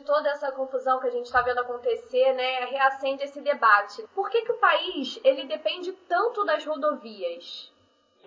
[0.00, 4.02] de toda essa confusão que a gente está vendo acontecer, né, reacende esse debate.
[4.14, 7.70] Por que, que o país ele depende tanto das rodovias?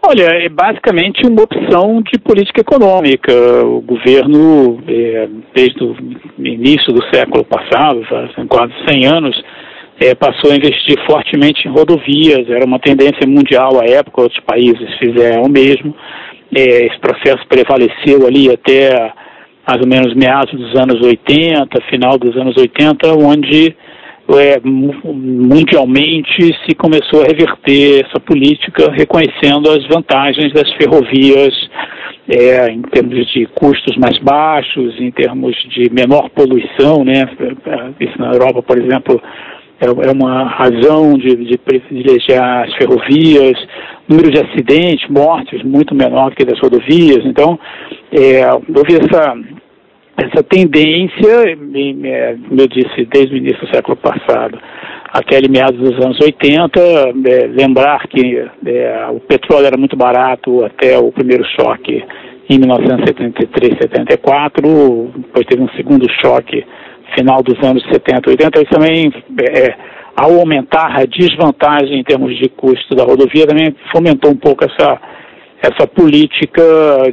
[0.05, 3.33] Olha, é basicamente uma opção de política econômica.
[3.65, 5.95] O governo, é, desde o
[6.39, 9.43] início do século passado, há quase 100 anos,
[10.01, 12.49] é, passou a investir fortemente em rodovias.
[12.49, 15.95] Era uma tendência mundial à época, outros países fizeram o mesmo.
[16.53, 19.13] É, esse processo prevaleceu ali até
[19.67, 23.75] mais ou menos meados dos anos 80, final dos anos 80, onde
[24.29, 31.53] é, mundialmente se começou a reverter essa política, reconhecendo as vantagens das ferrovias
[32.27, 37.29] é, em termos de custos mais baixos, em termos de menor poluição, né?
[37.99, 39.21] Isso na Europa, por exemplo,
[39.81, 43.59] é, é uma razão de, de privilegiar as ferrovias,
[44.07, 47.25] número de acidentes, mortes muito menor que das rodovias.
[47.25, 47.59] Então,
[48.13, 49.35] é, houve essa
[50.15, 54.59] essa tendência, como eu disse, desde o início do século passado
[55.11, 60.97] até meados dos anos 80, é, lembrar que é, o petróleo era muito barato até
[60.97, 62.03] o primeiro choque
[62.49, 66.65] em 1973, 74, depois teve um segundo choque
[67.15, 69.13] final dos anos 70, 80, isso também,
[69.55, 69.75] é,
[70.15, 74.99] ao aumentar a desvantagem em termos de custo da rodovia, também fomentou um pouco essa
[75.63, 76.61] essa política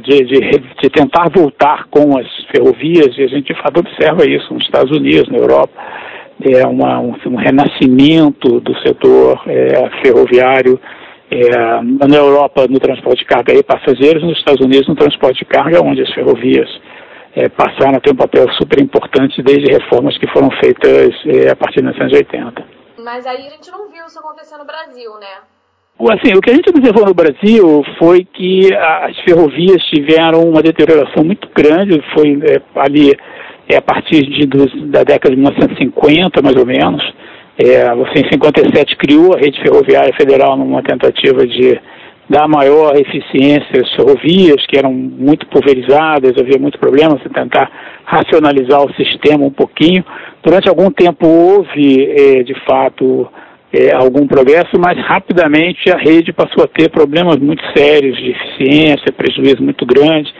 [0.03, 0.39] de, de,
[0.81, 4.91] de, tentar voltar com as ferrovias, e a gente de fato observa isso nos Estados
[4.91, 5.71] Unidos, na Europa,
[6.43, 10.77] é uma, um, um renascimento do setor é, ferroviário,
[11.31, 15.45] é, na Europa no transporte de carga e passageiros, nos Estados Unidos no transporte de
[15.45, 16.69] carga, onde as ferrovias
[17.33, 21.55] é, passaram a ter um papel super importante desde reformas que foram feitas é, a
[21.55, 22.65] partir de 1980.
[22.97, 25.60] Mas aí a gente não viu isso acontecer no Brasil, né?
[25.99, 31.23] Assim, o que a gente observou no Brasil foi que as ferrovias tiveram uma deterioração
[31.23, 33.13] muito grande, foi é, ali
[33.69, 37.01] é, a partir de, dos, da década de 1950, mais ou menos.
[37.57, 37.85] É,
[38.19, 41.79] em 57, criou a rede ferroviária federal numa tentativa de
[42.27, 47.69] dar maior eficiência às ferrovias, que eram muito pulverizadas, havia muito problema, você tentar
[48.05, 50.03] racionalizar o sistema um pouquinho.
[50.41, 53.27] Durante algum tempo houve, é, de fato,
[53.73, 59.13] é, algum progresso, mas rapidamente a rede passou a ter problemas muito sérios de eficiência,
[59.13, 60.31] prejuízo muito grande.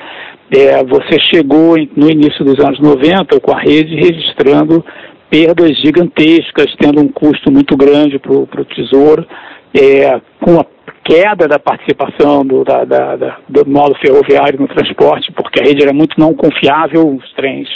[0.53, 4.83] É, você chegou no início dos anos 90 com a rede registrando
[5.29, 9.25] perdas gigantescas, tendo um custo muito grande para o Tesouro,
[9.73, 10.65] é, com a
[11.05, 15.83] queda da participação do, da, da, da, do modo ferroviário no transporte, porque a rede
[15.83, 17.69] era muito não confiável, os trens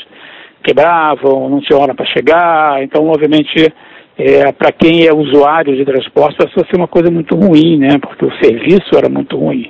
[0.62, 3.72] quebravam, não tinha hora para chegar, então, obviamente,
[4.18, 7.98] é, para quem é usuário de transporte, passou a ser uma coisa muito ruim, né?
[8.00, 9.70] Porque o serviço era muito ruim.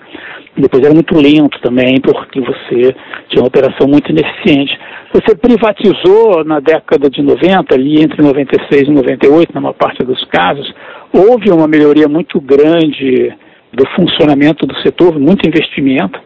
[0.57, 2.95] Depois era muito lento também, porque você
[3.28, 4.78] tinha uma operação muito ineficiente.
[5.13, 10.23] Você privatizou na década de 90, ali entre 96 e 98, na maior parte dos
[10.25, 10.73] casos,
[11.12, 13.33] houve uma melhoria muito grande
[13.73, 16.19] do funcionamento do setor, muito investimento,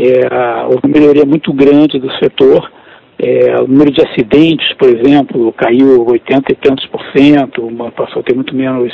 [0.00, 2.70] é, houve uma melhoria muito grande do setor.
[3.18, 8.22] É, o número de acidentes, por exemplo, caiu 80 e tantos por cento, passou a
[8.22, 8.92] ter muito menos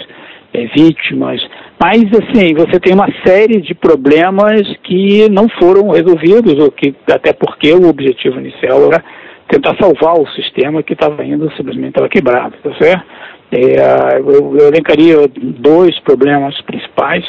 [0.52, 1.40] é, vítimas.
[1.82, 7.32] Mas, assim, você tem uma série de problemas que não foram resolvidos, ou que, até
[7.32, 9.02] porque o objetivo inicial era
[9.48, 13.04] tentar salvar o sistema que estava indo, simplesmente estava quebrado, tá certo?
[13.52, 17.24] É, eu, eu elencaria dois problemas principais.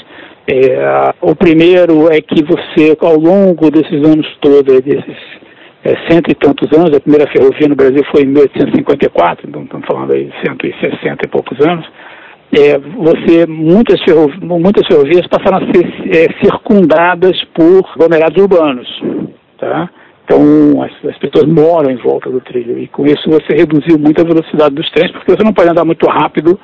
[0.47, 5.40] É, o primeiro é que você, ao longo desses anos todos, desses
[5.83, 9.85] é, cento e tantos anos, a primeira ferrovia no Brasil foi em 1854, então estamos
[9.85, 11.85] falando aí de 160 e poucos anos,
[12.53, 18.87] é, você, muitas, ferrovias, muitas ferrovias passaram a ser é, circundadas por aglomerados urbanos,
[19.57, 19.89] tá?
[20.25, 24.21] Então, as, as, pessoas moram em volta do trilho e com isso você reduziu muito
[24.21, 26.59] a velocidade dos trens, porque você não pode andar muito rápido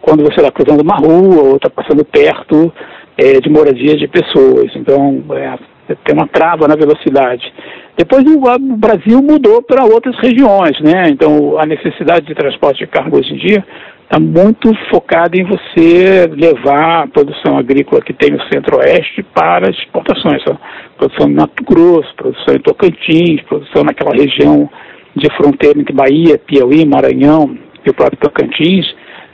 [0.00, 2.72] quando você está cruzando uma rua ou está passando perto
[3.16, 4.74] é, de moradias de pessoas.
[4.74, 5.56] Então, é,
[6.04, 7.52] tem uma trava na velocidade.
[7.96, 11.04] Depois o, Brasil mudou para outras regiões, né?
[11.08, 13.64] Então a necessidade de transporte de carga hoje em dia
[14.02, 20.42] está muito focada em você levar a produção agrícola que tem no Centro-Oeste para exportações.
[20.42, 20.58] Então,
[20.98, 24.68] produção em Mato Grosso, produção em Tocantins, produção naquela região
[25.16, 28.86] de fronteira entre Bahia, Piauí, Maranhão e o próprio Tocantins.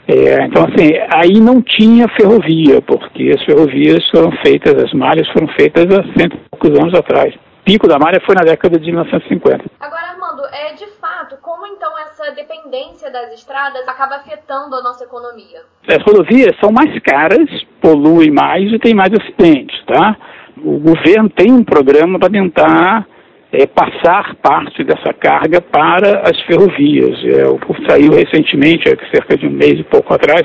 [0.07, 5.47] É, então, assim, aí não tinha ferrovia, porque as ferrovias foram feitas, as malhas foram
[5.59, 7.33] feitas há cento e poucos anos atrás.
[7.65, 9.65] Pico da malha foi na década de 1950.
[9.79, 15.03] Agora, Armando, é de fato, como então essa dependência das estradas acaba afetando a nossa
[15.03, 15.61] economia?
[15.87, 17.47] As rodovias são mais caras,
[17.81, 20.17] poluem mais e tem mais acidentes, tá?
[20.57, 23.07] O governo tem um programa para tentar
[23.51, 27.17] é, passar parte dessa carga para as ferrovias.
[27.23, 27.43] É,
[27.89, 30.43] saiu recentemente, cerca de um mês e pouco atrás,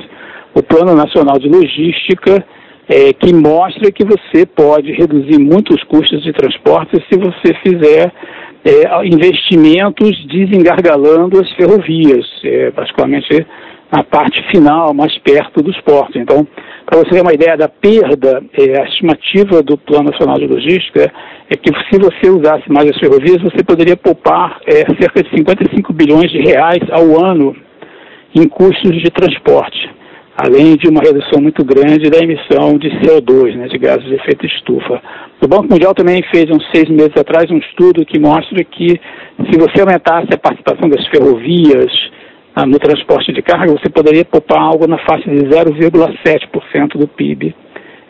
[0.53, 2.43] o Plano Nacional de Logística,
[2.87, 8.11] é, que mostra que você pode reduzir muito os custos de transporte se você fizer
[8.63, 13.45] é, investimentos desengargalando as ferrovias, é, particularmente
[13.91, 16.15] na parte final, mais perto dos portos.
[16.15, 16.45] Então,
[16.85, 21.11] para você ter uma ideia da perda, é, a estimativa do Plano Nacional de Logística
[21.49, 25.93] é que se você usasse mais as ferrovias, você poderia poupar é, cerca de 55
[25.93, 27.55] bilhões de reais ao ano
[28.35, 29.89] em custos de transporte,
[30.37, 34.45] além de uma redução muito grande da emissão de CO2, né, de gases de efeito
[34.45, 35.01] estufa.
[35.41, 38.99] O Banco Mundial também fez, uns seis meses atrás, um estudo que mostra que
[39.49, 41.91] se você aumentasse a participação das ferrovias
[42.55, 47.55] ah, no transporte de carga, você poderia poupar algo na faixa de 0,7% do PIB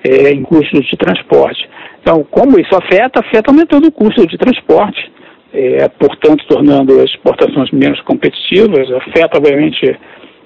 [0.04, 1.68] é, em custos de transporte.
[2.01, 3.19] Então, como isso afeta?
[3.19, 5.12] Afeta aumentando o custo de transporte,
[5.51, 9.98] é, portanto, tornando as exportações menos competitivas, afeta, obviamente,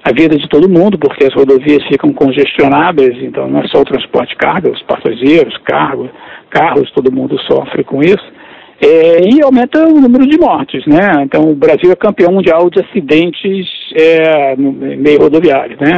[0.09, 3.85] a vida de todo mundo, porque as rodovias ficam congestionadas, então não é só o
[3.85, 8.39] transporte de carga, os passageiros, carros, todo mundo sofre com isso
[8.81, 11.23] é, e aumenta o número de mortes, né?
[11.23, 15.93] Então o Brasil é campeão mundial de acidentes é, no meio rodoviário, né?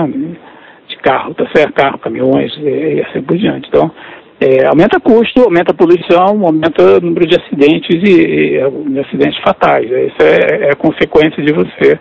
[0.87, 1.73] De carro, tá certo?
[1.73, 3.67] Carro, caminhões e assim por diante.
[3.67, 3.91] Então
[4.39, 9.85] é, aumenta custo, aumenta poluição, aumenta o número de acidentes e, e acidentes fatais.
[9.85, 11.99] Isso é, é consequência de você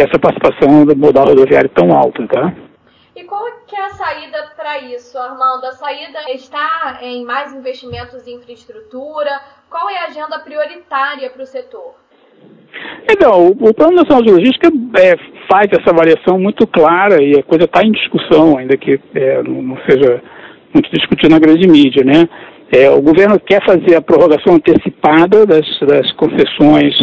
[0.00, 2.54] essa participação do modal rodoviário tão alta, tá?
[3.16, 5.64] E qual que é a saída para isso, Armando?
[5.64, 9.40] A saída está em mais investimentos em infraestrutura?
[9.68, 11.94] Qual é a agenda prioritária para o setor?
[13.10, 15.16] Então, o, Plano Nacional de Logística é,
[15.50, 19.76] faz essa avaliação muito clara e a coisa está em discussão, ainda que é, não,
[19.88, 20.22] seja
[20.72, 22.28] muito discutido na grande mídia, né?
[22.70, 26.94] É, o governo quer fazer a prorrogação antecipada das, das concessões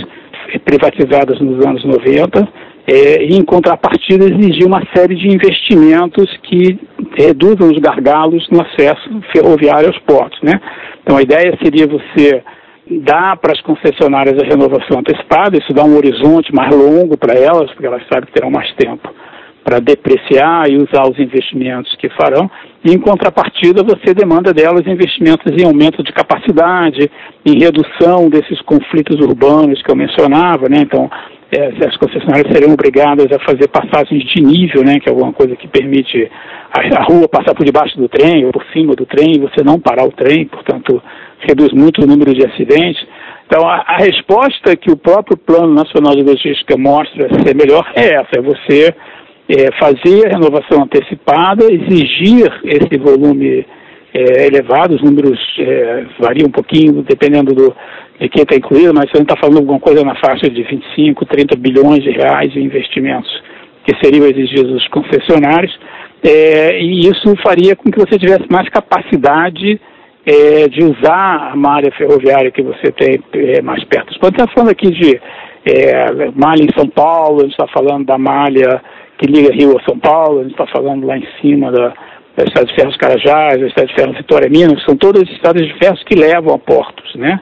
[0.63, 2.47] privatizadas nos anos 90
[2.87, 6.79] é, e, em contrapartida, exigir uma série de investimentos que
[7.17, 10.39] reduzam os gargalos no acesso ferroviário aos portos.
[10.41, 10.53] Né?
[11.03, 12.43] Então, a ideia seria você
[12.87, 17.71] dar para as concessionárias a renovação antecipada, isso dá um horizonte mais longo para elas,
[17.71, 19.09] porque elas sabem que terão mais tempo
[19.63, 22.49] para depreciar e usar os investimentos que farão,
[22.83, 27.09] e em contrapartida você demanda delas investimentos em aumento de capacidade,
[27.43, 30.77] em redução desses conflitos urbanos que eu mencionava, né?
[30.81, 31.09] Então,
[31.61, 34.99] as concessionárias seriam obrigadas a fazer passagens de nível, né?
[34.99, 36.29] Que é alguma coisa que permite
[36.71, 40.05] a, rua passar por debaixo do trem ou por cima do trem você não parar
[40.05, 41.01] o trem, portanto,
[41.39, 43.05] reduz muito o número de acidentes.
[43.47, 48.15] Então, a, a resposta que o próprio Plano Nacional de Logística mostra ser melhor é
[48.15, 48.93] essa, é você
[49.47, 53.65] é, fazer a renovação antecipada, exigir esse volume
[54.13, 57.75] é, elevado, os números é, variam um pouquinho dependendo do,
[58.19, 61.25] de quem está incluído, mas a gente está falando alguma coisa na faixa de 25,
[61.25, 63.29] 30 bilhões de reais em investimentos
[63.85, 65.77] que seriam exigidos dos concessionários,
[66.23, 69.79] é, e isso faria com que você tivesse mais capacidade
[70.25, 74.17] é, de usar a malha ferroviária que você tem é, mais perto.
[74.19, 75.21] Quando está falando aqui de
[75.65, 78.81] é, malha em São Paulo, a gente está falando da malha
[79.19, 81.93] que liga Rio a São Paulo, a gente está falando lá em cima da,
[82.35, 85.77] da Estrada de Ferros Carajás, da Estrada de Ferros Vitória Minas, são todas estradas de
[85.77, 87.39] ferros que levam a portos, né?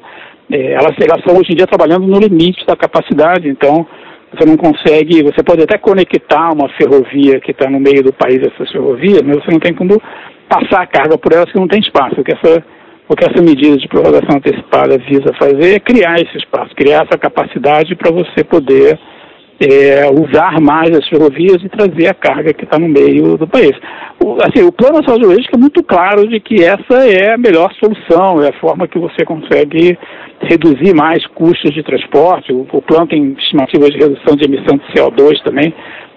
[0.51, 3.85] É, elas, elas estão hoje em dia trabalhando no limite da capacidade, então
[4.33, 8.39] você não consegue, você pode até conectar uma ferrovia que está no meio do país,
[8.39, 10.01] essa ferrovia, mas você não tem como
[10.49, 12.19] passar a carga por elas que não tem espaço.
[12.19, 12.63] O que essa,
[13.07, 17.17] o que essa medida de prorrogação antecipada visa fazer é criar esse espaço, criar essa
[17.17, 18.99] capacidade para você poder
[19.59, 23.73] é, usar mais as ferrovias e trazer a carga que está no meio do país.
[24.23, 27.37] O, assim, o plano nacional de logística é muito claro de que essa é a
[27.37, 29.97] melhor solução, é a forma que você consegue
[30.41, 32.51] reduzir mais custos de transporte.
[32.51, 35.73] O, o plano tem estimativas de redução de emissão de CO2 também,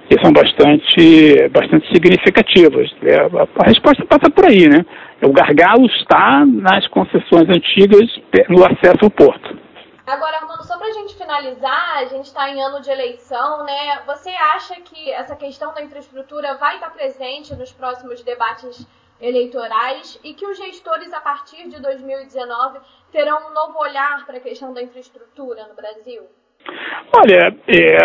[0.09, 2.91] que são bastante, bastante significativas.
[3.03, 4.85] É, a, resposta passa por aí, né?
[5.23, 8.07] O gargalo está nas concessões antigas
[8.49, 9.57] no acesso ao porto.
[10.07, 10.46] Agora,
[10.87, 13.99] pra gente finalizar, a gente está em ano de eleição, né?
[14.07, 18.87] Você acha que essa questão da infraestrutura vai estar presente nos próximos debates
[19.21, 22.79] eleitorais e que os gestores, a partir de 2019,
[23.11, 26.23] terão um novo olhar para a questão da infraestrutura no Brasil?
[27.13, 27.97] Olha, é,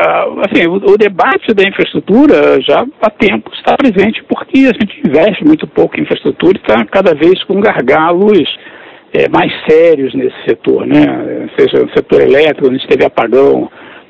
[0.45, 5.43] assim, o, o, debate da infraestrutura já há tempo está presente porque a gente investe
[5.43, 8.47] muito pouco em infraestrutura e está cada vez com gargalos
[9.13, 11.49] é, mais sérios nesse setor, né?
[11.57, 13.69] seja no setor elétrico, a gente teve apagão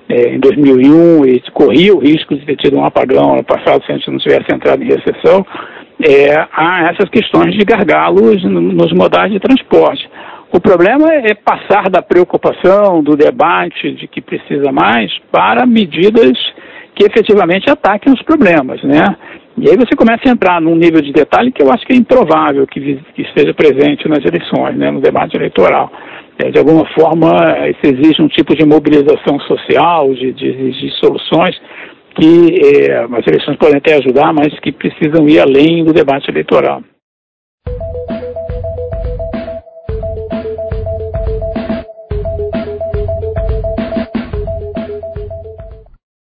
[0.09, 3.91] é, em 2001 e corria o risco de ter tido um apagão ano passado se
[3.91, 5.45] a gente não tivesse entrado em recessão,
[6.03, 10.09] é, há essas questões de gargalos nos modais de transporte.
[10.51, 16.37] O problema é passar da preocupação, do debate de que precisa mais, para medidas
[17.01, 19.03] que efetivamente ataquem os problemas, né?
[19.57, 21.95] E aí você começa a entrar num nível de detalhe que eu acho que é
[21.95, 25.91] improvável que, que esteja presente nas eleições, né, no debate eleitoral.
[26.37, 27.29] É, de alguma forma,
[27.69, 31.59] isso exige um tipo de mobilização social, de, de, de soluções
[32.15, 36.83] que é, as eleições podem até ajudar, mas que precisam ir além do debate eleitoral.